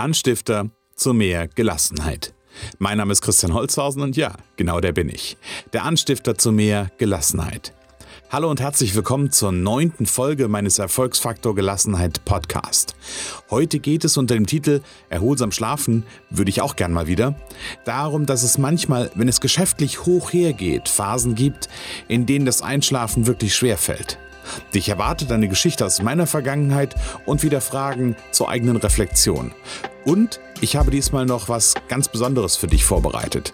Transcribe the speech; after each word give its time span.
Anstifter 0.00 0.70
zu 0.94 1.12
mehr 1.12 1.46
Gelassenheit. 1.46 2.32
Mein 2.78 2.96
Name 2.96 3.12
ist 3.12 3.20
Christian 3.20 3.52
Holzhausen 3.52 4.00
und 4.00 4.16
ja, 4.16 4.32
genau 4.56 4.80
der 4.80 4.92
bin 4.92 5.10
ich. 5.10 5.36
Der 5.74 5.84
Anstifter 5.84 6.38
zu 6.38 6.52
mehr 6.52 6.90
Gelassenheit. 6.96 7.74
Hallo 8.30 8.48
und 8.50 8.60
herzlich 8.62 8.94
willkommen 8.94 9.30
zur 9.30 9.52
neunten 9.52 10.06
Folge 10.06 10.48
meines 10.48 10.78
Erfolgsfaktor 10.78 11.54
Gelassenheit 11.54 12.24
Podcast. 12.24 12.94
Heute 13.50 13.78
geht 13.78 14.06
es 14.06 14.16
unter 14.16 14.32
dem 14.32 14.46
Titel 14.46 14.80
Erholsam 15.10 15.52
schlafen, 15.52 16.04
würde 16.30 16.48
ich 16.48 16.62
auch 16.62 16.76
gern 16.76 16.94
mal 16.94 17.06
wieder, 17.06 17.34
darum, 17.84 18.24
dass 18.24 18.42
es 18.42 18.56
manchmal, 18.56 19.10
wenn 19.16 19.28
es 19.28 19.42
geschäftlich 19.42 20.06
hoch 20.06 20.32
hergeht, 20.32 20.88
Phasen 20.88 21.34
gibt, 21.34 21.68
in 22.08 22.24
denen 22.24 22.46
das 22.46 22.62
Einschlafen 22.62 23.26
wirklich 23.26 23.54
schwer 23.54 23.76
fällt. 23.76 24.18
Dich 24.74 24.88
erwartet 24.88 25.32
eine 25.32 25.48
Geschichte 25.48 25.84
aus 25.84 26.02
meiner 26.02 26.26
Vergangenheit 26.26 26.94
und 27.26 27.42
wieder 27.42 27.60
Fragen 27.60 28.16
zur 28.30 28.48
eigenen 28.48 28.76
Reflexion. 28.76 29.52
Und 30.04 30.40
ich 30.60 30.76
habe 30.76 30.90
diesmal 30.90 31.26
noch 31.26 31.48
was 31.48 31.74
ganz 31.88 32.08
Besonderes 32.08 32.56
für 32.56 32.66
dich 32.66 32.84
vorbereitet. 32.84 33.52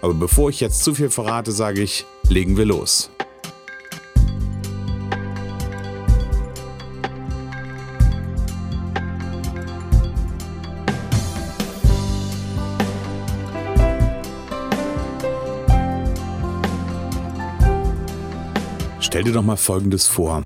Aber 0.00 0.14
bevor 0.14 0.50
ich 0.50 0.60
jetzt 0.60 0.84
zu 0.84 0.94
viel 0.94 1.10
verrate, 1.10 1.52
sage 1.52 1.82
ich, 1.82 2.06
legen 2.28 2.56
wir 2.56 2.64
los. 2.64 3.10
Stell 19.18 19.32
dir 19.32 19.32
doch 19.32 19.42
mal 19.42 19.56
Folgendes 19.56 20.06
vor. 20.06 20.44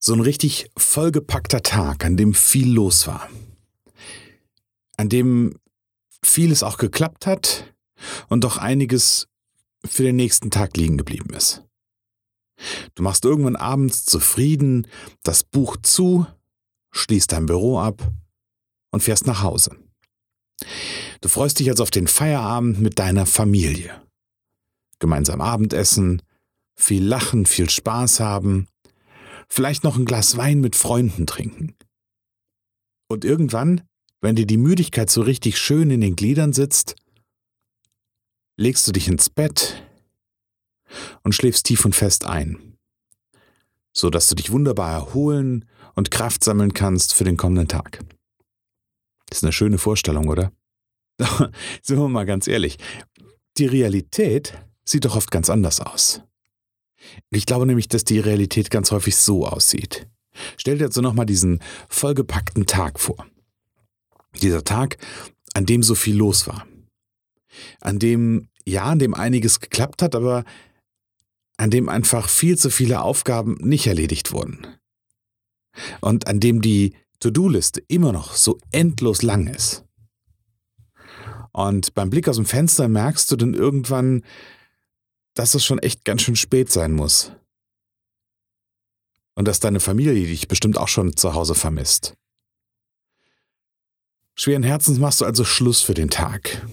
So 0.00 0.12
ein 0.12 0.20
richtig 0.20 0.68
vollgepackter 0.76 1.62
Tag, 1.62 2.04
an 2.04 2.16
dem 2.16 2.34
viel 2.34 2.68
los 2.68 3.06
war. 3.06 3.30
An 4.96 5.08
dem 5.08 5.56
vieles 6.24 6.64
auch 6.64 6.78
geklappt 6.78 7.26
hat 7.26 7.72
und 8.28 8.42
doch 8.42 8.56
einiges 8.56 9.28
für 9.84 10.02
den 10.02 10.16
nächsten 10.16 10.50
Tag 10.50 10.76
liegen 10.76 10.98
geblieben 10.98 11.32
ist. 11.32 11.62
Du 12.96 13.04
machst 13.04 13.24
irgendwann 13.24 13.54
abends 13.54 14.04
zufrieden 14.04 14.88
das 15.22 15.44
Buch 15.44 15.76
zu, 15.80 16.26
schließt 16.90 17.30
dein 17.30 17.46
Büro 17.46 17.78
ab 17.78 18.02
und 18.90 19.04
fährst 19.04 19.28
nach 19.28 19.42
Hause. 19.42 19.76
Du 21.20 21.28
freust 21.28 21.60
dich 21.60 21.70
also 21.70 21.84
auf 21.84 21.92
den 21.92 22.08
Feierabend 22.08 22.80
mit 22.80 22.98
deiner 22.98 23.26
Familie. 23.26 24.02
Gemeinsam 24.98 25.40
Abendessen, 25.40 26.20
viel 26.76 27.04
lachen, 27.04 27.46
viel 27.46 27.70
Spaß 27.70 28.20
haben, 28.20 28.68
vielleicht 29.48 29.84
noch 29.84 29.96
ein 29.96 30.04
Glas 30.04 30.36
Wein 30.36 30.60
mit 30.60 30.76
Freunden 30.76 31.26
trinken. 31.26 31.74
Und 33.08 33.24
irgendwann, 33.24 33.82
wenn 34.20 34.36
dir 34.36 34.46
die 34.46 34.56
Müdigkeit 34.56 35.10
so 35.10 35.22
richtig 35.22 35.58
schön 35.58 35.90
in 35.90 36.00
den 36.00 36.16
Gliedern 36.16 36.52
sitzt, 36.52 36.96
legst 38.56 38.86
du 38.86 38.92
dich 38.92 39.08
ins 39.08 39.30
Bett 39.30 39.82
und 41.22 41.34
schläfst 41.34 41.66
tief 41.66 41.84
und 41.84 41.94
fest 41.94 42.24
ein, 42.24 42.76
so 43.92 44.10
dass 44.10 44.28
du 44.28 44.34
dich 44.34 44.50
wunderbar 44.50 44.92
erholen 44.92 45.66
und 45.94 46.10
Kraft 46.10 46.44
sammeln 46.44 46.74
kannst 46.74 47.14
für 47.14 47.24
den 47.24 47.36
kommenden 47.36 47.68
Tag. 47.68 48.04
Das 49.26 49.38
ist 49.38 49.44
eine 49.44 49.52
schöne 49.52 49.78
Vorstellung, 49.78 50.28
oder? 50.28 50.52
Sind 51.82 51.98
wir 51.98 52.08
mal 52.08 52.26
ganz 52.26 52.46
ehrlich. 52.46 52.78
Die 53.58 53.66
Realität 53.66 54.58
sieht 54.84 55.04
doch 55.04 55.16
oft 55.16 55.30
ganz 55.30 55.50
anders 55.50 55.80
aus. 55.80 56.22
Ich 57.30 57.46
glaube 57.46 57.66
nämlich, 57.66 57.88
dass 57.88 58.04
die 58.04 58.18
Realität 58.18 58.70
ganz 58.70 58.90
häufig 58.90 59.16
so 59.16 59.46
aussieht. 59.46 60.06
Stell 60.56 60.78
dir 60.78 60.86
also 60.86 61.00
nochmal 61.00 61.26
diesen 61.26 61.60
vollgepackten 61.88 62.66
Tag 62.66 63.00
vor. 63.00 63.26
Dieser 64.42 64.64
Tag, 64.64 64.98
an 65.54 65.66
dem 65.66 65.82
so 65.82 65.94
viel 65.94 66.16
los 66.16 66.46
war. 66.46 66.66
An 67.80 67.98
dem, 67.98 68.48
ja, 68.66 68.84
an 68.84 68.98
dem 68.98 69.14
einiges 69.14 69.60
geklappt 69.60 70.02
hat, 70.02 70.14
aber 70.14 70.44
an 71.56 71.70
dem 71.70 71.88
einfach 71.88 72.28
viel 72.28 72.58
zu 72.58 72.70
viele 72.70 73.00
Aufgaben 73.00 73.56
nicht 73.60 73.86
erledigt 73.86 74.32
wurden. 74.32 74.66
Und 76.00 76.26
an 76.26 76.40
dem 76.40 76.60
die 76.60 76.94
To-Do-Liste 77.20 77.82
immer 77.88 78.12
noch 78.12 78.34
so 78.34 78.58
endlos 78.72 79.22
lang 79.22 79.46
ist. 79.46 79.84
Und 81.52 81.94
beim 81.94 82.10
Blick 82.10 82.28
aus 82.28 82.36
dem 82.36 82.44
Fenster 82.44 82.88
merkst 82.88 83.30
du 83.30 83.36
dann 83.36 83.54
irgendwann, 83.54 84.22
dass 85.36 85.54
es 85.54 85.64
schon 85.64 85.78
echt 85.78 86.04
ganz 86.04 86.22
schön 86.22 86.34
spät 86.34 86.72
sein 86.72 86.92
muss. 86.92 87.30
Und 89.34 89.46
dass 89.46 89.60
deine 89.60 89.80
Familie 89.80 90.14
dich 90.14 90.48
bestimmt 90.48 90.78
auch 90.78 90.88
schon 90.88 91.14
zu 91.14 91.34
Hause 91.34 91.54
vermisst. 91.54 92.14
Schweren 94.34 94.62
Herzens 94.62 94.98
machst 94.98 95.20
du 95.20 95.26
also 95.26 95.44
Schluss 95.44 95.82
für 95.82 95.94
den 95.94 96.10
Tag. 96.10 96.66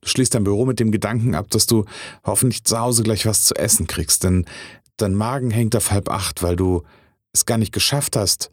Du 0.00 0.08
schließt 0.08 0.34
dein 0.34 0.44
Büro 0.44 0.66
mit 0.66 0.80
dem 0.80 0.90
Gedanken 0.90 1.34
ab, 1.34 1.48
dass 1.50 1.66
du 1.66 1.84
hoffentlich 2.24 2.64
zu 2.64 2.78
Hause 2.78 3.04
gleich 3.04 3.24
was 3.24 3.44
zu 3.44 3.54
essen 3.54 3.86
kriegst, 3.86 4.24
denn 4.24 4.46
dein 4.96 5.14
Magen 5.14 5.50
hängt 5.50 5.76
auf 5.76 5.92
halb 5.92 6.10
acht, 6.10 6.42
weil 6.42 6.56
du 6.56 6.82
es 7.32 7.46
gar 7.46 7.58
nicht 7.58 7.72
geschafft 7.72 8.16
hast, 8.16 8.50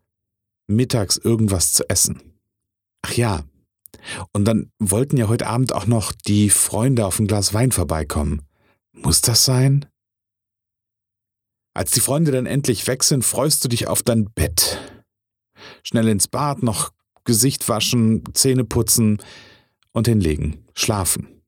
mittags 0.68 1.18
irgendwas 1.18 1.72
zu 1.72 1.90
essen. 1.90 2.22
Ach 3.02 3.14
ja, 3.14 3.44
und 4.32 4.46
dann 4.46 4.72
wollten 4.78 5.18
ja 5.18 5.28
heute 5.28 5.48
Abend 5.48 5.74
auch 5.74 5.88
noch 5.88 6.12
die 6.12 6.52
Freunde 6.52 7.06
auf 7.06 7.20
ein 7.20 7.28
Glas 7.28 7.54
Wein 7.54 7.72
vorbeikommen. 7.72 8.44
Muss 8.96 9.22
das 9.22 9.46
sein? 9.46 9.86
Als 11.74 11.92
die 11.92 12.00
Freunde 12.00 12.32
dann 12.32 12.46
endlich 12.46 12.88
weg 12.88 13.04
sind, 13.04 13.24
freust 13.24 13.64
du 13.64 13.68
dich 13.68 13.88
auf 13.88 14.02
dein 14.02 14.32
Bett. 14.32 14.80
Schnell 15.84 16.08
ins 16.08 16.28
Bad, 16.28 16.64
noch 16.64 16.92
Gesicht 17.26 17.68
waschen, 17.68 18.24
Zähne 18.34 18.64
putzen 18.64 19.22
und 19.92 20.08
hinlegen, 20.08 20.66
schlafen. 20.74 21.42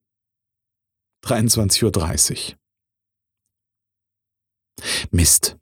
23.30 1.25 2.51
Uhr. 2.51 2.57
Mist. 5.11 5.57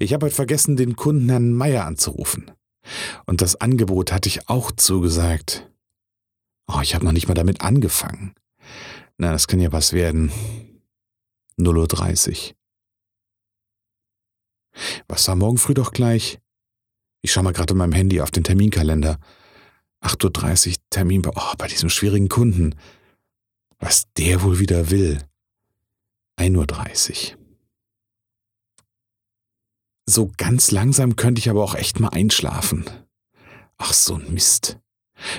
Ich 0.00 0.12
habe 0.12 0.26
heute 0.26 0.34
vergessen, 0.34 0.76
den 0.76 0.96
Kunden 0.96 1.28
Herrn 1.28 1.52
Meier 1.52 1.84
anzurufen. 1.86 2.50
Und 3.26 3.40
das 3.42 3.56
Angebot 3.56 4.12
hatte 4.12 4.28
ich 4.28 4.48
auch 4.48 4.72
zugesagt. 4.72 5.70
Oh, 6.66 6.80
ich 6.82 6.94
habe 6.94 7.04
noch 7.04 7.12
nicht 7.12 7.28
mal 7.28 7.34
damit 7.34 7.60
angefangen. 7.60 8.34
Na, 9.16 9.32
das 9.32 9.46
kann 9.46 9.60
ja 9.60 9.72
was 9.72 9.92
werden. 9.92 10.30
0.30 11.58 12.50
Uhr. 12.50 12.54
Was 15.08 15.26
war 15.28 15.36
morgen 15.36 15.58
früh 15.58 15.74
doch 15.74 15.92
gleich? 15.92 16.38
Ich 17.20 17.32
schaue 17.32 17.44
mal 17.44 17.52
gerade 17.52 17.72
in 17.72 17.78
meinem 17.78 17.92
Handy 17.92 18.20
auf 18.20 18.30
den 18.30 18.44
Terminkalender. 18.44 19.18
8.30 20.02 20.68
Uhr 20.70 20.76
Termin 20.90 21.22
bei, 21.22 21.30
oh, 21.34 21.54
bei 21.58 21.66
diesem 21.66 21.90
schwierigen 21.90 22.28
Kunden. 22.28 22.76
Was 23.78 24.12
der 24.16 24.42
wohl 24.42 24.58
wieder 24.58 24.90
will. 24.90 25.22
1.30 26.38 27.32
Uhr. 27.32 27.38
So 30.06 30.30
ganz 30.36 30.70
langsam 30.70 31.16
könnte 31.16 31.40
ich 31.40 31.50
aber 31.50 31.62
auch 31.62 31.74
echt 31.74 32.00
mal 32.00 32.08
einschlafen. 32.08 32.88
Ach, 33.76 33.92
so 33.92 34.14
ein 34.14 34.32
Mist. 34.32 34.78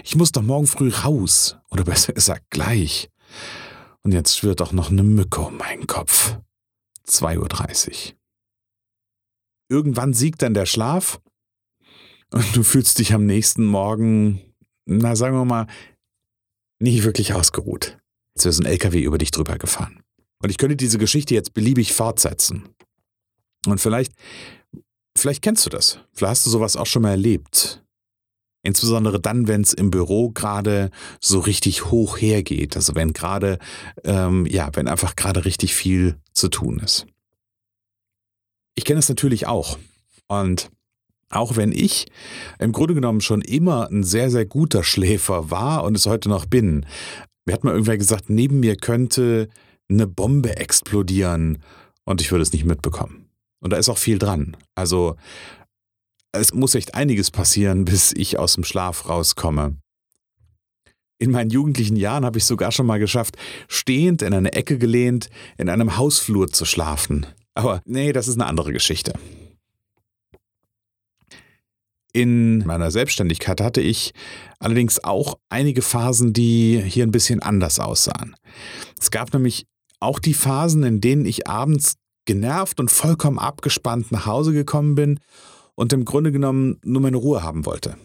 Ich 0.03 0.15
muss 0.15 0.31
doch 0.31 0.41
morgen 0.41 0.67
früh 0.67 0.89
raus. 0.89 1.57
Oder 1.69 1.85
besser 1.85 2.13
gesagt 2.13 2.49
gleich. 2.49 3.09
Und 4.03 4.13
jetzt 4.13 4.37
schwirrt 4.37 4.61
auch 4.61 4.71
noch 4.71 4.89
eine 4.91 5.03
Mücke 5.03 5.41
um 5.41 5.57
meinen 5.57 5.87
Kopf. 5.87 6.37
2.30 7.07 7.89
Uhr. 7.89 8.17
Irgendwann 9.69 10.13
siegt 10.13 10.41
dann 10.41 10.53
der 10.53 10.65
Schlaf 10.65 11.21
und 12.31 12.55
du 12.55 12.63
fühlst 12.63 12.99
dich 12.99 13.13
am 13.13 13.25
nächsten 13.25 13.65
Morgen, 13.65 14.41
na 14.85 15.15
sagen 15.15 15.35
wir 15.35 15.45
mal, 15.45 15.67
nicht 16.79 17.03
wirklich 17.03 17.33
ausgeruht. 17.33 17.97
Jetzt 18.35 18.45
ist 18.45 18.59
ein 18.59 18.65
LKW 18.65 19.01
über 19.01 19.17
dich 19.17 19.31
drüber 19.31 19.57
gefahren. 19.57 20.01
Und 20.41 20.49
ich 20.49 20.57
könnte 20.57 20.77
diese 20.77 20.97
Geschichte 20.97 21.33
jetzt 21.33 21.53
beliebig 21.53 21.93
fortsetzen. 21.93 22.69
Und 23.65 23.81
vielleicht, 23.81 24.13
vielleicht 25.17 25.41
kennst 25.41 25.65
du 25.65 25.69
das. 25.69 25.99
Vielleicht 26.13 26.31
hast 26.31 26.45
du 26.45 26.49
sowas 26.49 26.77
auch 26.77 26.85
schon 26.85 27.01
mal 27.01 27.11
erlebt. 27.11 27.83
Insbesondere 28.61 29.19
dann, 29.19 29.47
wenn 29.47 29.61
es 29.61 29.73
im 29.73 29.89
Büro 29.89 30.31
gerade 30.31 30.91
so 31.21 31.39
richtig 31.39 31.85
hoch 31.85 32.17
hergeht. 32.17 32.75
Also 32.75 32.95
wenn 32.95 33.13
gerade, 33.13 33.57
ähm, 34.03 34.45
ja, 34.45 34.69
wenn 34.73 34.87
einfach 34.87 35.15
gerade 35.15 35.45
richtig 35.45 35.73
viel 35.75 36.17
zu 36.33 36.49
tun 36.49 36.79
ist. 36.79 37.05
Ich 38.75 38.85
kenne 38.85 38.99
es 38.99 39.09
natürlich 39.09 39.47
auch. 39.47 39.77
Und 40.27 40.69
auch 41.29 41.55
wenn 41.55 41.71
ich 41.71 42.07
im 42.59 42.71
Grunde 42.71 42.95
genommen 42.95 43.21
schon 43.21 43.41
immer 43.41 43.89
ein 43.89 44.03
sehr, 44.03 44.29
sehr 44.29 44.45
guter 44.45 44.83
Schläfer 44.83 45.51
war 45.51 45.83
und 45.83 45.95
es 45.95 46.05
heute 46.05 46.27
noch 46.27 46.45
bin, 46.45 46.85
mir 47.45 47.53
hat 47.53 47.63
mal 47.63 47.71
irgendwer 47.71 47.97
gesagt, 47.97 48.29
neben 48.29 48.59
mir 48.59 48.75
könnte 48.75 49.49
eine 49.89 50.07
Bombe 50.07 50.57
explodieren 50.57 51.59
und 52.03 52.21
ich 52.21 52.31
würde 52.31 52.43
es 52.43 52.53
nicht 52.53 52.65
mitbekommen. 52.65 53.29
Und 53.59 53.73
da 53.73 53.77
ist 53.77 53.89
auch 53.89 53.97
viel 53.97 54.19
dran. 54.19 54.55
Also 54.75 55.15
es 56.31 56.53
muss 56.53 56.75
echt 56.75 56.95
einiges 56.95 57.31
passieren, 57.31 57.85
bis 57.85 58.13
ich 58.13 58.37
aus 58.37 58.53
dem 58.53 58.63
Schlaf 58.63 59.09
rauskomme. 59.09 59.77
In 61.17 61.31
meinen 61.31 61.49
jugendlichen 61.49 61.97
Jahren 61.97 62.23
habe 62.23 62.37
ich 62.37 62.45
sogar 62.45 62.71
schon 62.71 62.85
mal 62.85 62.99
geschafft, 62.99 63.35
stehend 63.67 64.21
in 64.21 64.33
eine 64.33 64.53
Ecke 64.53 64.77
gelehnt, 64.77 65.29
in 65.57 65.67
einem 65.67 65.97
Hausflur 65.97 66.49
zu 66.49 66.63
schlafen. 66.65 67.25
Aber 67.55 67.81
nee, 67.85 68.13
das 68.13 68.27
ist 68.27 68.35
eine 68.35 68.45
andere 68.45 68.71
Geschichte. 68.71 69.13
In 72.13 72.59
meiner 72.59 72.89
Selbstständigkeit 72.89 73.59
hatte 73.61 73.81
ich 73.81 74.13
allerdings 74.59 75.03
auch 75.03 75.37
einige 75.49 75.81
Phasen, 75.81 76.33
die 76.33 76.81
hier 76.81 77.05
ein 77.05 77.11
bisschen 77.11 77.41
anders 77.41 77.79
aussahen. 77.79 78.35
Es 78.99 79.11
gab 79.11 79.33
nämlich 79.33 79.65
auch 79.99 80.19
die 80.19 80.33
Phasen, 80.33 80.83
in 80.83 81.01
denen 81.01 81.25
ich 81.25 81.47
abends 81.47 81.95
genervt 82.25 82.79
und 82.79 82.89
vollkommen 82.89 83.39
abgespannt 83.39 84.11
nach 84.11 84.25
Hause 84.25 84.53
gekommen 84.53 84.95
bin 84.95 85.19
und 85.79 85.93
im 85.93 86.03
Grunde 86.03 86.33
genommen 86.33 86.77
nur 86.83 87.01
meine 87.01 87.15
Ruhe 87.15 87.41
haben 87.41 87.65
wollte. 87.65 87.95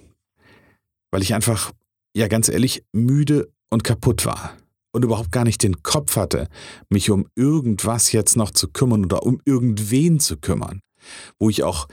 Weil 1.10 1.22
ich 1.22 1.34
einfach, 1.34 1.72
ja 2.14 2.28
ganz 2.28 2.48
ehrlich, 2.48 2.84
müde 2.92 3.52
und 3.68 3.82
kaputt 3.82 4.24
war 4.24 4.52
und 4.92 5.04
überhaupt 5.04 5.32
gar 5.32 5.42
nicht 5.42 5.60
den 5.64 5.82
Kopf 5.82 6.14
hatte, 6.14 6.46
mich 6.88 7.10
um 7.10 7.26
irgendwas 7.34 8.12
jetzt 8.12 8.36
noch 8.36 8.52
zu 8.52 8.68
kümmern 8.68 9.04
oder 9.04 9.24
um 9.24 9.40
irgendwen 9.44 10.20
zu 10.20 10.36
kümmern. 10.36 10.82
Wo 11.40 11.50
ich 11.50 11.64
auch 11.64 11.88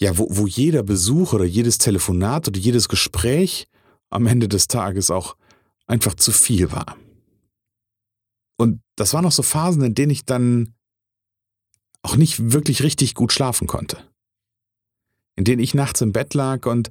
ja, 0.00 0.18
wo, 0.18 0.26
wo 0.30 0.48
jeder 0.48 0.82
Besuch 0.82 1.32
oder 1.32 1.44
jedes 1.44 1.78
Telefonat 1.78 2.48
oder 2.48 2.58
jedes 2.58 2.88
Gespräch 2.88 3.68
am 4.10 4.26
Ende 4.26 4.48
des 4.48 4.66
Tages 4.66 5.12
auch 5.12 5.36
einfach 5.86 6.14
zu 6.14 6.32
viel 6.32 6.72
war. 6.72 6.96
Und 8.56 8.80
das 8.96 9.14
waren 9.14 9.22
noch 9.22 9.32
so 9.32 9.44
Phasen, 9.44 9.82
in 9.84 9.94
denen 9.94 10.10
ich 10.10 10.24
dann 10.24 10.74
auch 12.02 12.16
nicht 12.16 12.52
wirklich 12.52 12.82
richtig 12.82 13.14
gut 13.14 13.32
schlafen 13.32 13.68
konnte. 13.68 14.07
In 15.38 15.44
denen 15.44 15.62
ich 15.62 15.72
nachts 15.72 16.00
im 16.00 16.10
Bett 16.10 16.34
lag 16.34 16.66
und 16.66 16.90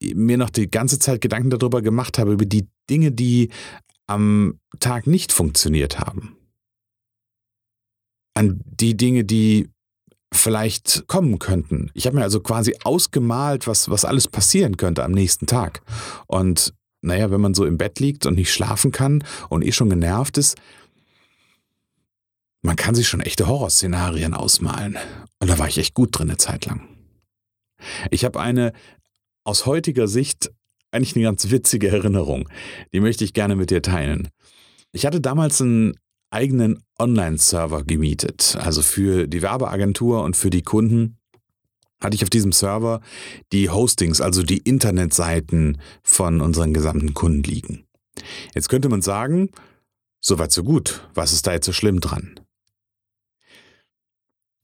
mir 0.00 0.38
noch 0.38 0.48
die 0.48 0.70
ganze 0.70 0.98
Zeit 0.98 1.20
Gedanken 1.20 1.50
darüber 1.50 1.82
gemacht 1.82 2.16
habe, 2.16 2.32
über 2.32 2.46
die 2.46 2.68
Dinge, 2.88 3.12
die 3.12 3.50
am 4.06 4.58
Tag 4.80 5.06
nicht 5.06 5.30
funktioniert 5.30 5.98
haben. 5.98 6.38
An 8.32 8.62
die 8.64 8.96
Dinge, 8.96 9.24
die 9.24 9.68
vielleicht 10.32 11.06
kommen 11.06 11.38
könnten. 11.38 11.90
Ich 11.92 12.06
habe 12.06 12.16
mir 12.16 12.22
also 12.22 12.40
quasi 12.40 12.74
ausgemalt, 12.82 13.66
was, 13.66 13.90
was 13.90 14.06
alles 14.06 14.26
passieren 14.26 14.78
könnte 14.78 15.04
am 15.04 15.12
nächsten 15.12 15.46
Tag. 15.46 15.82
Und 16.28 16.72
naja, 17.02 17.30
wenn 17.30 17.42
man 17.42 17.52
so 17.52 17.66
im 17.66 17.76
Bett 17.76 18.00
liegt 18.00 18.24
und 18.24 18.36
nicht 18.36 18.54
schlafen 18.54 18.90
kann 18.90 19.22
und 19.50 19.62
eh 19.62 19.72
schon 19.72 19.90
genervt 19.90 20.38
ist, 20.38 20.56
man 22.62 22.76
kann 22.76 22.94
sich 22.94 23.06
schon 23.06 23.20
echte 23.20 23.46
Horrorszenarien 23.46 24.32
ausmalen. 24.32 24.96
Und 25.40 25.50
da 25.50 25.58
war 25.58 25.68
ich 25.68 25.76
echt 25.76 25.92
gut 25.92 26.18
drin 26.18 26.30
eine 26.30 26.38
Zeit 26.38 26.64
lang. 26.64 26.95
Ich 28.10 28.24
habe 28.24 28.40
eine 28.40 28.72
aus 29.44 29.66
heutiger 29.66 30.08
Sicht 30.08 30.50
eigentlich 30.90 31.14
eine 31.16 31.24
ganz 31.24 31.50
witzige 31.50 31.88
Erinnerung. 31.88 32.48
Die 32.92 33.00
möchte 33.00 33.24
ich 33.24 33.32
gerne 33.32 33.56
mit 33.56 33.70
dir 33.70 33.82
teilen. 33.82 34.28
Ich 34.92 35.04
hatte 35.06 35.20
damals 35.20 35.60
einen 35.60 35.94
eigenen 36.30 36.82
Online-Server 36.98 37.84
gemietet. 37.84 38.56
Also 38.60 38.82
für 38.82 39.26
die 39.26 39.42
Werbeagentur 39.42 40.22
und 40.22 40.36
für 40.36 40.50
die 40.50 40.62
Kunden 40.62 41.18
hatte 42.00 42.14
ich 42.14 42.22
auf 42.22 42.30
diesem 42.30 42.52
Server 42.52 43.00
die 43.52 43.70
Hostings, 43.70 44.20
also 44.20 44.42
die 44.42 44.58
Internetseiten 44.58 45.80
von 46.02 46.40
unseren 46.40 46.74
gesamten 46.74 47.14
Kunden 47.14 47.42
liegen. 47.42 47.86
Jetzt 48.54 48.68
könnte 48.68 48.88
man 48.88 49.02
sagen, 49.02 49.50
soweit 50.20 50.52
so 50.52 50.62
gut, 50.62 51.08
was 51.14 51.32
ist 51.32 51.46
da 51.46 51.52
jetzt 51.52 51.66
so 51.66 51.72
schlimm 51.72 52.00
dran? 52.00 52.40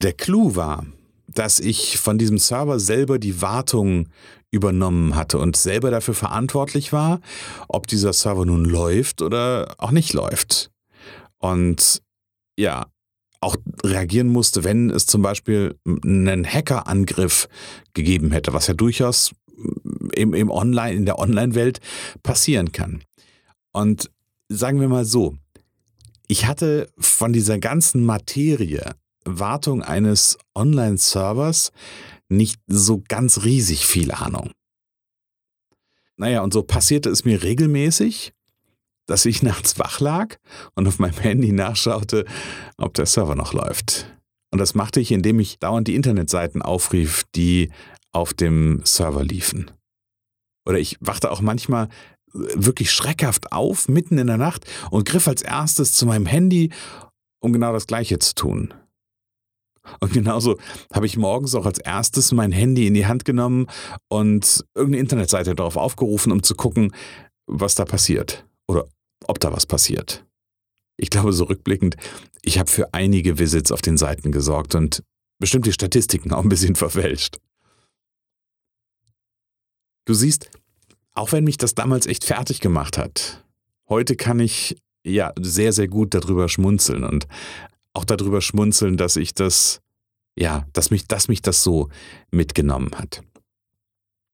Der 0.03 0.13
Clou 0.13 0.57
war, 0.57 0.87
dass 1.35 1.61
ich 1.61 1.99
von 1.99 2.19
diesem 2.19 2.39
Server 2.39 2.79
selber 2.79 3.19
die 3.19 3.41
Wartung 3.41 4.09
übernommen 4.51 5.17
hatte 5.17 5.39
und 5.39 5.57
selber 5.57 5.91
dafür 5.91 6.15
verantwortlich 6.15 6.93
war, 6.93 7.21
ob 7.69 7.87
dieser 7.87 8.13
Server 8.13 8.45
nun 8.45 8.65
läuft 8.65 9.23
oder 9.23 9.75
auch 9.79 9.91
nicht 9.91 10.13
läuft 10.13 10.71
und 11.39 12.03
ja, 12.59 12.87
auch 13.41 13.57
reagieren 13.83 14.29
musste, 14.29 14.63
wenn 14.63 14.91
es 14.91 15.07
zum 15.07 15.23
Beispiel 15.23 15.77
einen 15.85 16.47
Hackerangriff 16.47 17.49
gegeben 17.93 18.31
hätte, 18.31 18.53
was 18.53 18.69
ja 18.69 18.75
durchaus 18.75 19.33
im, 20.15 20.33
im 20.33 20.51
Online, 20.51 20.95
in 20.95 21.07
der 21.07 21.19
Online-Welt 21.19 21.81
passieren 22.23 22.73
kann. 22.73 23.03
Und 23.73 24.11
sagen 24.49 24.81
wir 24.81 24.89
mal 24.89 25.05
so, 25.05 25.37
ich 26.29 26.47
hatte 26.47 26.89
von 26.99 27.33
dieser 27.33 27.59
ganzen 27.59 28.05
Materie 28.05 28.95
Wartung 29.25 29.83
eines 29.83 30.39
Online-Servers 30.55 31.73
nicht 32.29 32.61
so 32.67 33.03
ganz 33.07 33.45
riesig 33.45 33.87
viel 33.87 34.11
Ahnung. 34.13 34.53
Naja, 36.17 36.43
und 36.43 36.53
so 36.53 36.63
passierte 36.63 37.11
es 37.11 37.25
mir 37.25 37.43
regelmäßig, 37.43 38.33
dass 39.07 39.25
ich 39.25 39.43
nachts 39.43 39.79
wach 39.79 40.01
lag 40.01 40.37
und 40.75 40.87
auf 40.87 40.99
meinem 40.99 41.19
Handy 41.19 41.53
nachschaute, 41.53 42.25
ob 42.77 42.95
der 42.95 43.07
Server 43.07 43.35
noch 43.35 43.53
läuft. 43.53 44.07
Und 44.51 44.59
das 44.59 44.75
machte 44.75 45.01
ich, 45.01 45.13
indem 45.13 45.41
ich 45.41 45.59
dauernd 45.59 45.89
die 45.89 45.95
Internetseiten 45.95 46.63
aufrief, 46.63 47.25
die 47.35 47.71
auf 48.13 48.35
dem 48.35 48.83
Server 48.85 49.25
liefen. 49.25 49.71
Oder 50.67 50.79
ich 50.79 50.99
wachte 51.01 51.31
auch 51.31 51.41
manchmal 51.41 51.89
wirklich 52.33 52.91
schreckhaft 52.91 53.53
auf, 53.53 53.89
mitten 53.89 54.19
in 54.19 54.27
der 54.27 54.37
Nacht, 54.37 54.67
und 54.91 55.07
griff 55.07 55.29
als 55.29 55.43
erstes 55.43 55.93
zu 55.93 56.07
meinem 56.07 56.27
Handy, 56.27 56.71
um 57.41 57.53
genau 57.53 57.73
das 57.73 57.87
Gleiche 57.87 58.19
zu 58.19 58.35
tun. 58.35 58.75
Und 60.01 60.13
genauso 60.13 60.59
habe 60.93 61.07
ich 61.07 61.17
morgens 61.17 61.55
auch 61.55 61.67
als 61.67 61.79
erstes 61.79 62.33
mein 62.33 62.53
Handy 62.53 62.87
in 62.87 62.95
die 62.95 63.07
Hand 63.07 63.25
genommen 63.25 63.67
und 64.09 64.65
irgendeine 64.75 65.01
Internetseite 65.01 65.55
darauf 65.55 65.77
aufgerufen, 65.77 66.33
um 66.33 66.43
zu 66.43 66.55
gucken, 66.55 66.93
was 67.47 67.75
da 67.75 67.85
passiert. 67.85 68.47
Oder 68.69 68.87
ob 69.27 69.41
da 69.41 69.53
was 69.53 69.67
passiert. 69.67 70.25
Ich 70.97 71.11
glaube, 71.11 71.33
so 71.33 71.45
rückblickend, 71.45 71.97
ich 72.43 72.59
habe 72.59 72.71
für 72.71 72.93
einige 72.95 73.39
Visits 73.39 73.73
auf 73.73 73.83
den 73.83 73.97
Seiten 73.97 74.31
gesorgt 74.31 74.75
und 74.75 75.03
bestimmt 75.39 75.67
die 75.67 75.73
Statistiken 75.73 76.33
auch 76.33 76.43
ein 76.43 76.49
bisschen 76.49 76.77
verfälscht. 76.77 77.39
Du 80.05 80.15
siehst, 80.15 80.51
auch 81.15 81.33
wenn 81.33 81.45
mich 81.45 81.59
das 81.59 81.75
damals 81.75 82.07
echt 82.07 82.25
fertig 82.25 82.61
gemacht 82.61 82.99
hat, 82.99 83.45
heute 83.89 84.17
kann 84.17 84.41
ich 84.41 84.77
ja 85.05 85.33
sehr, 85.41 85.73
sehr 85.73 85.89
gut 85.89 86.15
darüber 86.15 86.49
schmunzeln 86.49 87.05
und 87.05 87.27
auch 87.95 88.05
darüber 88.05 88.41
schmunzeln, 88.41 88.97
dass 88.97 89.17
ich 89.17 89.35
das, 89.35 89.81
ja, 90.37 90.67
dass 90.73 90.91
mich, 90.91 91.07
dass 91.07 91.29
mich 91.29 91.43
das 91.43 91.63
so 91.63 91.89
mitgenommen 92.31 92.93
hat. 92.97 93.23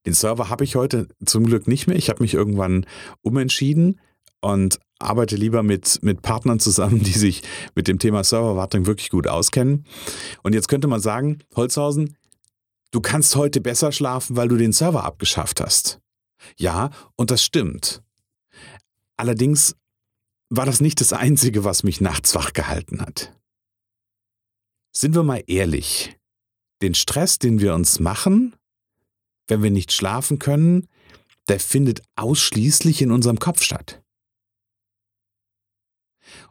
Den 0.06 0.14
Server 0.14 0.48
habe 0.48 0.64
ich 0.64 0.76
heute 0.76 1.08
zum 1.24 1.44
Glück 1.44 1.68
nicht 1.68 1.86
mehr. 1.86 1.96
Ich 1.96 2.08
habe 2.08 2.22
mich 2.22 2.34
irgendwann 2.34 2.86
umentschieden 3.22 4.00
und 4.40 4.78
arbeite 4.98 5.36
lieber 5.36 5.62
mit, 5.62 6.02
mit 6.02 6.22
Partnern 6.22 6.60
zusammen, 6.60 7.00
die 7.02 7.12
sich 7.12 7.42
mit 7.74 7.88
dem 7.88 7.98
Thema 7.98 8.24
Serverwartung 8.24 8.86
wirklich 8.86 9.10
gut 9.10 9.26
auskennen. 9.26 9.84
Und 10.42 10.54
jetzt 10.54 10.68
könnte 10.68 10.88
man 10.88 11.00
sagen, 11.00 11.38
Holzhausen, 11.54 12.16
du 12.90 13.00
kannst 13.00 13.36
heute 13.36 13.60
besser 13.60 13.92
schlafen, 13.92 14.36
weil 14.36 14.48
du 14.48 14.56
den 14.56 14.72
Server 14.72 15.04
abgeschafft 15.04 15.60
hast. 15.60 16.00
Ja, 16.56 16.90
und 17.16 17.30
das 17.30 17.42
stimmt. 17.42 18.02
Allerdings 19.16 19.74
war 20.48 20.64
das 20.64 20.80
nicht 20.80 21.00
das 21.00 21.12
Einzige, 21.12 21.64
was 21.64 21.82
mich 21.82 22.00
nachts 22.00 22.34
wach 22.34 22.52
gehalten 22.52 23.00
hat. 23.00 23.34
Sind 24.98 25.14
wir 25.14 25.22
mal 25.22 25.44
ehrlich, 25.46 26.18
den 26.82 26.92
Stress, 26.92 27.38
den 27.38 27.60
wir 27.60 27.72
uns 27.72 28.00
machen, 28.00 28.56
wenn 29.46 29.62
wir 29.62 29.70
nicht 29.70 29.92
schlafen 29.92 30.40
können, 30.40 30.88
der 31.46 31.60
findet 31.60 32.02
ausschließlich 32.16 33.00
in 33.00 33.12
unserem 33.12 33.38
Kopf 33.38 33.62
statt. 33.62 34.02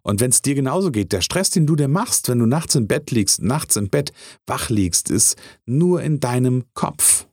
Und 0.01 0.21
wenn 0.21 0.31
es 0.31 0.41
dir 0.41 0.55
genauso 0.55 0.91
geht, 0.91 1.11
der 1.11 1.19
Stress, 1.19 1.49
den 1.49 1.67
du 1.67 1.75
dir 1.75 1.89
machst, 1.89 2.29
wenn 2.29 2.39
du 2.39 2.45
nachts 2.45 2.75
im 2.75 2.87
Bett 2.87 3.11
liegst, 3.11 3.41
nachts 3.41 3.75
im 3.75 3.89
Bett 3.89 4.13
wach 4.45 4.69
liegst, 4.69 5.09
ist 5.11 5.35
nur 5.65 6.01
in 6.01 6.21
deinem 6.21 6.63
Kopf. 6.73 7.27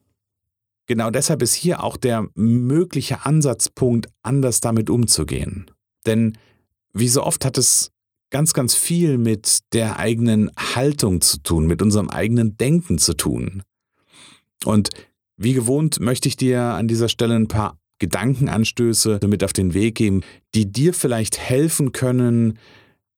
Genau 0.87 1.11
deshalb 1.11 1.43
ist 1.43 1.55
hier 1.55 1.85
auch 1.85 1.97
der 1.97 2.27
mögliche 2.35 3.25
Ansatzpunkt, 3.25 4.09
anders 4.23 4.61
damit 4.61 4.91
umzugehen. 4.91 5.71
Denn 6.07 6.37
wie 6.93 7.09
so 7.09 7.23
oft 7.23 7.45
hat 7.45 7.57
es 7.57 7.94
ganz, 8.35 8.53
ganz 8.53 8.75
viel 8.75 9.17
mit 9.17 9.61
der 9.75 10.01
eigenen 10.01 10.51
Haltung 10.59 11.21
zu 11.21 11.39
tun, 11.39 11.69
mit 11.69 11.81
unserem 11.81 12.11
eigenen 12.11 12.57
Denken 12.57 12.99
zu 12.99 13.15
tun. 13.15 13.63
Und 14.65 14.91
wie 15.37 15.53
gewohnt 15.53 16.01
möchte 16.01 16.27
ich 16.27 16.35
dir 16.35 16.61
an 16.61 16.89
dieser 16.89 17.09
Stelle 17.09 17.37
ein 17.37 17.47
paar 17.47 17.79
Gedankenanstöße 18.01 19.21
mit 19.29 19.45
auf 19.45 19.53
den 19.53 19.73
Weg 19.73 19.95
geben, 19.95 20.23
die 20.53 20.67
dir 20.67 20.95
vielleicht 20.95 21.39
helfen 21.39 21.93
können, 21.93 22.59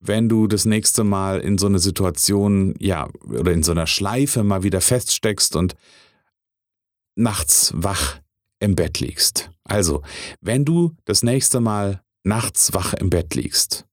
wenn 0.00 0.28
du 0.28 0.48
das 0.48 0.66
nächste 0.66 1.02
Mal 1.02 1.40
in 1.40 1.56
so 1.56 1.66
einer 1.66 1.78
Situation, 1.78 2.74
ja, 2.78 3.08
oder 3.26 3.52
in 3.52 3.62
so 3.62 3.72
einer 3.72 3.86
Schleife 3.86 4.44
mal 4.44 4.64
wieder 4.64 4.82
feststeckst 4.82 5.56
und 5.56 5.76
nachts 7.14 7.72
wach 7.74 8.18
im 8.60 8.76
Bett 8.76 9.00
liegst. 9.00 9.50
Also, 9.64 10.02
wenn 10.42 10.66
du 10.66 10.94
das 11.06 11.22
nächste 11.22 11.60
Mal 11.60 12.02
nachts 12.22 12.74
wach 12.74 12.92
im 12.92 13.08
Bett 13.08 13.34
liegst, 13.34 13.86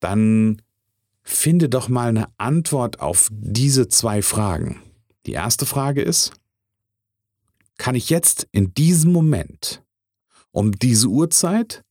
dann 0.00 0.62
finde 1.22 1.68
doch 1.68 1.88
mal 1.88 2.08
eine 2.08 2.28
Antwort 2.38 3.00
auf 3.00 3.28
diese 3.30 3.88
zwei 3.88 4.22
Fragen. 4.22 4.82
Die 5.26 5.32
erste 5.32 5.66
Frage 5.66 6.02
ist, 6.02 6.32
kann 7.76 7.94
ich 7.94 8.10
jetzt 8.10 8.48
in 8.50 8.74
diesem 8.74 9.12
Moment 9.12 9.82
um 10.50 10.72
diese 10.72 11.08
Uhrzeit 11.08 11.84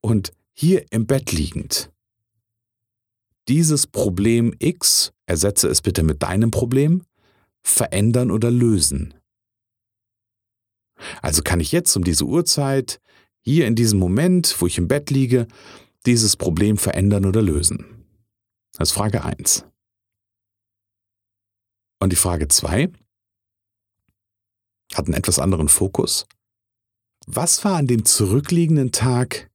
und 0.00 0.32
hier 0.52 0.84
im 0.90 1.06
Bett 1.06 1.32
liegend 1.32 1.92
dieses 3.48 3.86
Problem 3.86 4.54
X, 4.58 5.12
ersetze 5.26 5.68
es 5.68 5.82
bitte 5.82 6.02
mit 6.02 6.22
deinem 6.22 6.50
Problem, 6.50 7.02
verändern 7.62 8.30
oder 8.30 8.50
lösen? 8.50 9.14
Also 11.20 11.42
kann 11.42 11.60
ich 11.60 11.72
jetzt 11.72 11.96
um 11.96 12.04
diese 12.04 12.24
Uhrzeit, 12.24 13.00
hier 13.40 13.66
in 13.66 13.74
diesem 13.74 13.98
Moment, 13.98 14.56
wo 14.60 14.66
ich 14.66 14.78
im 14.78 14.86
Bett 14.86 15.10
liege, 15.10 15.48
dieses 16.06 16.36
Problem 16.36 16.78
verändern 16.78 17.26
oder 17.26 17.42
lösen? 17.42 18.06
Das 18.72 18.90
ist 18.90 18.94
Frage 18.94 19.24
1. 19.24 19.64
Und 22.00 22.10
die 22.10 22.16
Frage 22.16 22.48
2 22.48 22.92
hat 24.94 25.06
einen 25.06 25.14
etwas 25.14 25.38
anderen 25.38 25.68
Fokus. 25.68 26.26
Was 27.26 27.64
war 27.64 27.76
an 27.76 27.86
dem 27.86 28.04
zurückliegenden 28.04 28.92
Tag 28.92 29.50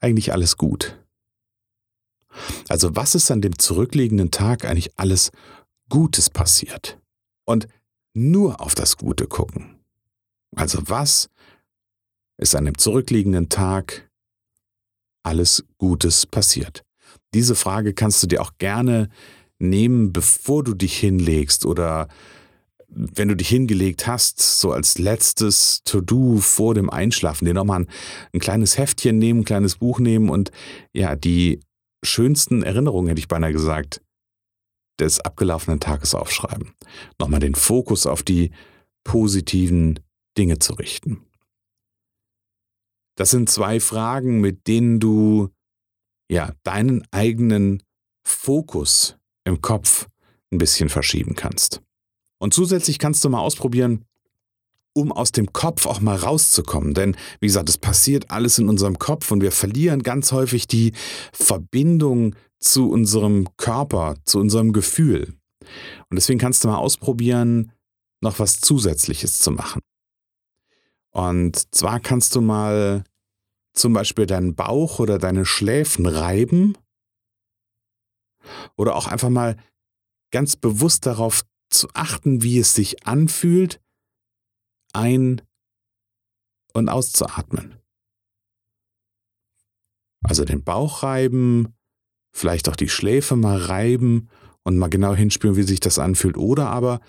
eigentlich 0.00 0.32
alles 0.32 0.56
gut? 0.56 0.98
Also 2.68 2.96
was 2.96 3.14
ist 3.14 3.30
an 3.30 3.40
dem 3.40 3.58
zurückliegenden 3.58 4.30
Tag 4.30 4.64
eigentlich 4.64 4.98
alles 4.98 5.30
Gutes 5.88 6.30
passiert? 6.30 7.00
Und 7.44 7.68
nur 8.14 8.60
auf 8.60 8.74
das 8.74 8.96
Gute 8.96 9.26
gucken. 9.26 9.78
Also 10.54 10.80
was 10.88 11.28
ist 12.38 12.54
an 12.54 12.64
dem 12.64 12.78
zurückliegenden 12.78 13.48
Tag 13.48 14.05
alles 15.26 15.64
Gutes 15.78 16.26
passiert? 16.26 16.82
Diese 17.34 17.54
Frage 17.54 17.92
kannst 17.92 18.22
du 18.22 18.26
dir 18.26 18.40
auch 18.40 18.52
gerne 18.58 19.08
nehmen, 19.58 20.12
bevor 20.12 20.64
du 20.64 20.74
dich 20.74 20.96
hinlegst 20.96 21.66
oder 21.66 22.08
wenn 22.88 23.28
du 23.28 23.36
dich 23.36 23.48
hingelegt 23.48 24.06
hast, 24.06 24.40
so 24.40 24.72
als 24.72 24.98
letztes 24.98 25.82
To-Do 25.84 26.38
vor 26.38 26.74
dem 26.74 26.88
Einschlafen, 26.88 27.44
dir 27.44 27.54
nochmal 27.54 27.80
ein, 27.80 27.88
ein 28.32 28.40
kleines 28.40 28.78
Heftchen 28.78 29.18
nehmen, 29.18 29.40
ein 29.40 29.44
kleines 29.44 29.76
Buch 29.76 29.98
nehmen 29.98 30.30
und 30.30 30.50
ja, 30.92 31.16
die 31.16 31.60
schönsten 32.04 32.62
Erinnerungen, 32.62 33.08
hätte 33.08 33.18
ich 33.18 33.28
beinahe 33.28 33.52
gesagt, 33.52 34.00
des 34.98 35.20
abgelaufenen 35.20 35.80
Tages 35.80 36.14
aufschreiben. 36.14 36.72
Nochmal 37.18 37.40
den 37.40 37.54
Fokus 37.54 38.06
auf 38.06 38.22
die 38.22 38.50
positiven 39.04 40.00
Dinge 40.38 40.58
zu 40.58 40.74
richten. 40.74 41.25
Das 43.16 43.30
sind 43.30 43.48
zwei 43.48 43.80
Fragen, 43.80 44.40
mit 44.40 44.66
denen 44.66 45.00
du 45.00 45.48
ja 46.30 46.52
deinen 46.62 47.06
eigenen 47.10 47.82
Fokus 48.24 49.16
im 49.44 49.60
Kopf 49.60 50.08
ein 50.52 50.58
bisschen 50.58 50.88
verschieben 50.88 51.34
kannst. 51.34 51.80
Und 52.38 52.54
zusätzlich 52.54 52.98
kannst 52.98 53.24
du 53.24 53.28
mal 53.30 53.40
ausprobieren, 53.40 54.04
um 54.92 55.12
aus 55.12 55.32
dem 55.32 55.52
Kopf 55.52 55.86
auch 55.86 56.00
mal 56.00 56.16
rauszukommen. 56.16 56.94
Denn, 56.94 57.16
wie 57.40 57.46
gesagt, 57.46 57.68
es 57.68 57.78
passiert 57.78 58.30
alles 58.30 58.58
in 58.58 58.68
unserem 58.68 58.98
Kopf 58.98 59.30
und 59.30 59.42
wir 59.42 59.52
verlieren 59.52 60.02
ganz 60.02 60.32
häufig 60.32 60.66
die 60.66 60.92
Verbindung 61.32 62.34
zu 62.60 62.90
unserem 62.90 63.48
Körper, 63.56 64.16
zu 64.24 64.38
unserem 64.38 64.72
Gefühl. 64.72 65.34
Und 66.08 66.16
deswegen 66.16 66.38
kannst 66.38 66.64
du 66.64 66.68
mal 66.68 66.78
ausprobieren, 66.78 67.72
noch 68.22 68.38
was 68.38 68.60
Zusätzliches 68.60 69.38
zu 69.38 69.50
machen. 69.50 69.82
Und 71.16 71.74
zwar 71.74 71.98
kannst 71.98 72.34
du 72.34 72.42
mal 72.42 73.02
zum 73.72 73.94
Beispiel 73.94 74.26
deinen 74.26 74.54
Bauch 74.54 74.98
oder 74.98 75.18
deine 75.18 75.46
Schläfen 75.46 76.04
reiben 76.04 76.76
oder 78.76 78.94
auch 78.96 79.06
einfach 79.06 79.30
mal 79.30 79.56
ganz 80.30 80.56
bewusst 80.56 81.06
darauf 81.06 81.46
zu 81.70 81.88
achten, 81.94 82.42
wie 82.42 82.58
es 82.58 82.74
sich 82.74 83.06
anfühlt, 83.06 83.80
ein- 84.92 85.40
und 86.74 86.90
auszuatmen. 86.90 87.80
Also 90.22 90.44
den 90.44 90.64
Bauch 90.64 91.02
reiben, 91.02 91.74
vielleicht 92.34 92.68
auch 92.68 92.76
die 92.76 92.90
Schläfe 92.90 93.36
mal 93.36 93.56
reiben 93.56 94.28
und 94.64 94.76
mal 94.76 94.90
genau 94.90 95.14
hinspüren, 95.14 95.56
wie 95.56 95.62
sich 95.62 95.80
das 95.80 95.98
anfühlt. 95.98 96.36
Oder 96.36 96.68
aber 96.68 97.00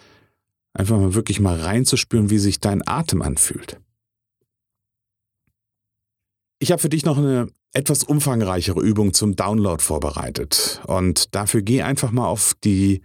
einfach 0.72 0.96
mal 0.96 1.14
wirklich 1.14 1.42
mal 1.42 1.60
reinzuspüren, 1.60 2.30
wie 2.30 2.40
sich 2.40 2.62
dein 2.62 2.88
Atem 2.88 3.22
anfühlt. 3.22 3.82
Ich 6.60 6.72
habe 6.72 6.82
für 6.82 6.90
dich 6.90 7.06
noch 7.06 7.18
eine 7.18 7.50
etwas 7.74 8.04
umfangreichere 8.04 8.82
Übung 8.82 9.14
zum 9.14 9.36
Download 9.36 9.82
vorbereitet. 9.82 10.82
Und 10.88 11.34
dafür 11.36 11.62
geh 11.62 11.84
einfach 11.84 12.12
mal 12.12 12.28
auf 12.28 12.54
die 12.64 13.02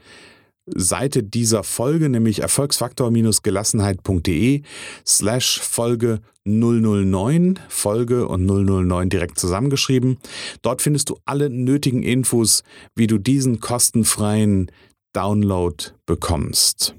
Seite 0.67 1.23
dieser 1.23 1.63
Folge, 1.65 2.09
nämlich 2.09 2.41
erfolgsfaktor-gelassenheit.de 2.41 4.63
slash 5.07 5.61
Folge 5.61 6.21
009, 6.45 7.59
Folge 7.69 8.27
und 8.29 8.47
009 8.47 9.11
direkt 9.11 9.39
zusammengeschrieben. 9.39 10.17
Dort 10.63 10.81
findest 10.81 11.11
du 11.11 11.19
alle 11.25 11.51
nötigen 11.51 12.03
Infos, 12.03 12.63
wie 12.95 13.07
du 13.07 13.19
diesen 13.19 13.61
kostenfreien 13.61 14.73
Download 15.13 15.85
bekommst. 16.07 16.95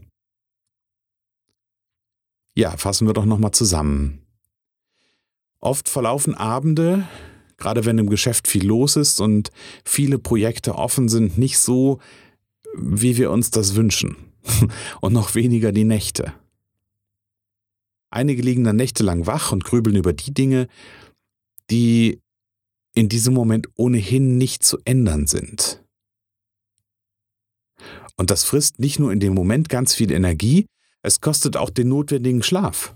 Ja, 2.56 2.78
fassen 2.78 3.08
wir 3.08 3.14
doch 3.14 3.26
nochmal 3.26 3.50
zusammen. 3.52 4.23
Oft 5.64 5.88
verlaufen 5.88 6.36
Abende, 6.36 7.08
gerade 7.56 7.86
wenn 7.86 7.98
im 7.98 8.10
Geschäft 8.10 8.50
viel 8.50 8.66
los 8.66 8.98
ist 8.98 9.22
und 9.22 9.50
viele 9.86 10.20
Projekte 10.20 10.76
offen 10.76 11.08
sind, 11.08 11.38
nicht 11.38 11.58
so, 11.58 12.02
wie 12.76 13.16
wir 13.16 13.32
uns 13.32 13.50
das 13.50 13.74
wünschen. 13.76 14.18
Und 15.00 15.14
noch 15.14 15.36
weniger 15.36 15.72
die 15.72 15.86
Nächte. 15.86 16.34
Einige 18.10 18.42
liegen 18.42 18.66
dann 18.66 18.76
nächtelang 18.76 19.26
wach 19.26 19.54
und 19.54 19.64
grübeln 19.64 19.96
über 19.96 20.12
die 20.12 20.34
Dinge, 20.34 20.68
die 21.70 22.20
in 22.94 23.08
diesem 23.08 23.34
Moment 23.34 23.70
ohnehin 23.76 24.38
nicht 24.38 24.66
zu 24.66 24.80
ändern 24.84 25.28
sind. 25.28 25.82
Und 28.18 28.32
das 28.32 28.44
frisst 28.44 28.80
nicht 28.80 29.00
nur 29.00 29.14
in 29.14 29.22
dem 29.22 29.34
Moment 29.34 29.70
ganz 29.70 29.96
viel 29.96 30.12
Energie, 30.12 30.66
es 31.04 31.22
kostet 31.22 31.56
auch 31.56 31.70
den 31.70 31.88
notwendigen 31.88 32.44
Schlaf. 32.44 32.96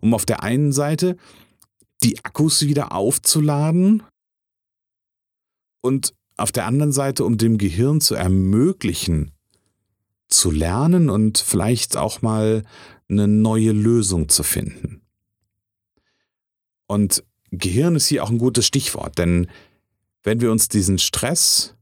Um 0.00 0.14
auf 0.14 0.24
der 0.24 0.42
einen 0.42 0.72
Seite 0.72 1.18
die 2.02 2.24
Akkus 2.24 2.62
wieder 2.62 2.92
aufzuladen 2.92 4.02
und 5.80 6.14
auf 6.36 6.52
der 6.52 6.66
anderen 6.66 6.92
Seite, 6.92 7.24
um 7.24 7.38
dem 7.38 7.58
Gehirn 7.58 8.00
zu 8.00 8.14
ermöglichen, 8.14 9.32
zu 10.28 10.50
lernen 10.50 11.10
und 11.10 11.38
vielleicht 11.38 11.96
auch 11.96 12.22
mal 12.22 12.64
eine 13.08 13.28
neue 13.28 13.72
Lösung 13.72 14.28
zu 14.28 14.42
finden. 14.42 15.02
Und 16.86 17.24
Gehirn 17.50 17.96
ist 17.96 18.08
hier 18.08 18.24
auch 18.24 18.30
ein 18.30 18.38
gutes 18.38 18.66
Stichwort, 18.66 19.18
denn 19.18 19.48
wenn 20.22 20.40
wir 20.40 20.50
uns 20.50 20.68
diesen 20.68 20.98
Stress 20.98 21.76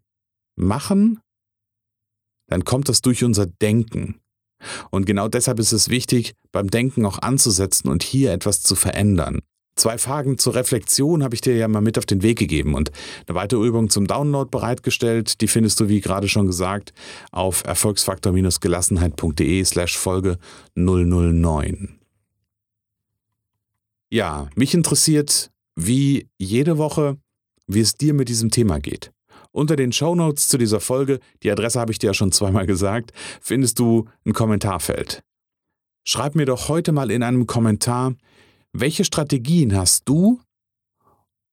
machen, 0.57 1.21
dann 2.49 2.65
kommt 2.65 2.89
das 2.89 3.03
durch 3.03 3.23
unser 3.23 3.47
Denken. 3.47 4.21
Und 4.91 5.07
genau 5.07 5.29
deshalb 5.29 5.59
ist 5.59 5.73
es 5.73 5.89
wichtig, 5.89 6.35
beim 6.53 6.69
Denken 6.69 7.07
auch 7.07 7.21
anzusetzen 7.21 7.89
und 7.89 8.03
hier 8.03 8.33
etwas 8.33 8.63
zu 8.63 8.75
verändern. 8.75 9.41
Zwei 9.81 9.97
Fragen 9.97 10.37
zur 10.37 10.57
Reflexion 10.57 11.25
habe 11.25 11.35
ich 11.35 11.41
dir 11.41 11.57
ja 11.57 11.67
mal 11.67 11.81
mit 11.81 11.97
auf 11.97 12.05
den 12.05 12.23
Weg 12.23 12.39
gegeben 12.39 12.75
und 12.75 12.93
eine 13.27 13.35
weitere 13.35 13.67
Übung 13.67 13.89
zum 13.89 14.07
Download 14.07 14.51
bereitgestellt. 14.51 15.41
Die 15.41 15.49
findest 15.49 15.81
du, 15.81 15.89
wie 15.89 16.03
gerade 16.03 16.29
schon 16.29 16.47
gesagt, 16.47 16.93
auf 17.33 17.65
erfolgsfaktor-gelassenheit.de 17.65 19.65
slash 19.65 19.97
Folge 19.97 20.37
009. 20.75 21.99
Ja, 24.11 24.51
mich 24.55 24.75
interessiert, 24.75 25.51
wie 25.77 26.29
jede 26.37 26.77
Woche, 26.77 27.17
wie 27.67 27.81
es 27.81 27.95
dir 27.95 28.13
mit 28.13 28.29
diesem 28.29 28.51
Thema 28.51 28.81
geht. 28.81 29.13
Unter 29.51 29.77
den 29.77 29.93
Shownotes 29.93 30.49
zu 30.49 30.59
dieser 30.59 30.81
Folge, 30.81 31.21
die 31.43 31.51
Adresse 31.51 31.81
habe 31.81 31.93
ich 31.93 31.99
dir 31.99 32.09
ja 32.09 32.15
schon 32.15 32.33
zweimal 32.33 32.67
gesagt, 32.67 33.13
findest 33.41 33.79
du 33.79 34.11
ein 34.27 34.35
Kommentarfeld. 34.35 35.23
Schreib 36.05 36.35
mir 36.35 36.45
doch 36.45 36.69
heute 36.69 36.93
mal 36.93 37.11
in 37.11 37.23
einem 37.23 37.47
Kommentar, 37.47 38.15
welche 38.73 39.05
Strategien 39.05 39.77
hast 39.77 40.09
du, 40.09 40.41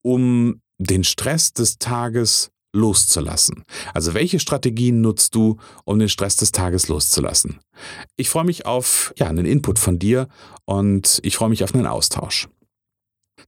um 0.04 0.62
den 0.78 1.04
Stress 1.04 1.54
des 1.54 1.80
Tages 1.80 2.52
loszulassen? 2.74 3.64
Also 3.94 4.14
welche 4.14 4.40
Strategien 4.40 5.02
nutzt 5.02 5.36
du, 5.36 5.58
um 5.86 6.00
den 6.00 6.10
Stress 6.10 6.36
des 6.36 6.52
Tages 6.52 6.88
loszulassen? 6.88 7.60
Ich 8.16 8.30
freue 8.30 8.46
mich 8.46 8.66
auf 8.66 9.14
ja, 9.18 9.28
einen 9.28 9.46
Input 9.46 9.80
von 9.80 10.00
dir 10.00 10.28
und 10.66 11.20
ich 11.24 11.36
freue 11.36 11.50
mich 11.50 11.64
auf 11.64 11.74
einen 11.74 11.88
Austausch. 11.88 12.48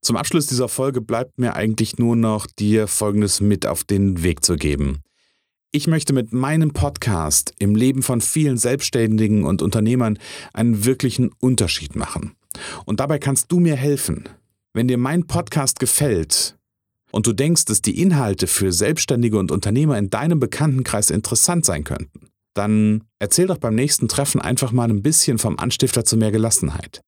Zum 0.02 0.18
Abschluss 0.18 0.48
dieser 0.48 0.70
Folge 0.70 1.02
bleibt 1.02 1.40
mir 1.40 1.56
eigentlich 1.56 1.98
nur 1.98 2.16
noch 2.16 2.48
dir 2.48 2.88
Folgendes 2.88 3.42
mit 3.42 3.66
auf 3.66 3.84
den 3.84 4.24
Weg 4.24 4.44
zu 4.46 4.56
geben. 4.56 5.02
Ich 5.72 5.88
möchte 5.88 6.14
mit 6.14 6.34
meinem 6.34 6.72
Podcast 6.72 7.54
im 7.60 7.76
Leben 7.76 8.02
von 8.02 8.22
vielen 8.22 8.58
Selbstständigen 8.58 9.44
und 9.44 9.62
Unternehmern 9.62 10.18
einen 10.54 10.86
wirklichen 10.86 11.32
Unterschied 11.40 11.96
machen. 11.96 12.36
Und 12.86 13.00
dabei 13.00 13.20
kannst 13.20 13.52
du 13.52 13.60
mir 13.60 13.76
helfen. 13.76 14.28
Wenn 14.74 14.88
dir 14.88 14.98
mein 14.98 15.28
Podcast 15.28 15.80
gefällt 15.80 16.58
und 17.12 17.28
du 17.28 17.34
denkst, 17.34 17.66
dass 17.66 17.82
die 17.82 18.02
Inhalte 18.02 18.48
für 18.48 18.72
Selbstständige 18.72 19.38
und 19.38 19.52
Unternehmer 19.52 19.98
in 19.98 20.10
deinem 20.10 20.40
Bekanntenkreis 20.40 21.10
interessant 21.10 21.66
sein 21.66 21.84
könnten, 21.84 22.30
dann 22.54 23.04
erzähl 23.20 23.48
doch 23.48 23.58
beim 23.58 23.76
nächsten 23.76 24.08
Treffen 24.08 24.42
einfach 24.42 24.72
mal 24.72 24.90
ein 24.90 25.02
bisschen 25.02 25.38
vom 25.38 25.58
Anstifter 25.58 26.06
zu 26.06 26.18
mehr 26.18 26.32
Gelassenheit. 26.32 27.02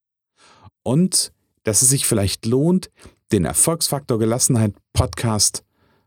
Und 0.83 1.31
dass 1.63 1.81
es 1.81 1.89
sich 1.89 2.07
vielleicht 2.07 2.45
lohnt, 2.45 2.89
den 3.31 3.45
Erfolgsfaktor 3.45 4.19
Gelassenheit 4.19 4.73
Podcast 4.93 5.63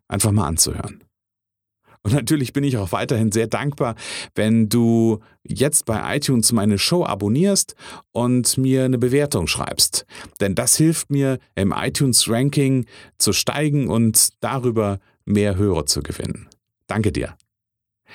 einfach 0.09 0.33
mal 0.33 0.47
anzuhören. 0.47 1.05
Und 2.05 2.13
natürlich 2.13 2.53
bin 2.53 2.65
ich 2.65 2.77
auch 2.77 2.93
weiterhin 2.93 3.33
sehr 3.33 3.47
dankbar, 3.47 3.97
wenn 4.35 4.69
du 4.69 5.21
jetzt 5.43 5.87
bei 5.87 6.17
iTunes 6.17 6.53
meine 6.53 6.79
Show 6.79 7.05
abonnierst 7.05 7.75
und 8.13 8.59
mir 8.59 8.85
eine 8.85 8.99
Bewertung 8.99 9.47
schreibst. 9.47 10.05
Denn 10.41 10.55
das 10.55 10.77
hilft 10.77 11.11
mir, 11.11 11.39
im 11.55 11.75
iTunes-Ranking 11.77 12.85
zu 13.19 13.33
steigen 13.33 13.89
und 13.89 14.29
darüber 14.41 15.01
mehr 15.25 15.57
Hörer 15.57 15.87
zu 15.87 16.03
gewinnen. 16.03 16.49
Danke 16.87 17.11
dir. 17.11 17.37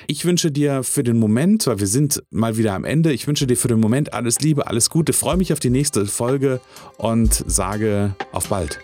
Ich 0.07 0.23
wünsche 0.23 0.51
dir 0.51 0.83
für 0.83 1.03
den 1.03 1.17
Moment, 1.17 1.67
weil 1.67 1.79
wir 1.79 1.87
sind 1.87 2.23
mal 2.29 2.57
wieder 2.57 2.73
am 2.73 2.85
Ende, 2.85 3.11
ich 3.11 3.27
wünsche 3.27 3.47
dir 3.47 3.57
für 3.57 3.67
den 3.67 3.79
Moment 3.79 4.13
alles 4.13 4.39
Liebe, 4.39 4.67
alles 4.67 4.89
Gute, 4.89 5.13
freue 5.13 5.35
mich 5.35 5.51
auf 5.51 5.59
die 5.59 5.71
nächste 5.71 6.05
Folge 6.05 6.61
und 6.97 7.33
sage 7.33 8.15
auf 8.31 8.47
bald. 8.47 8.79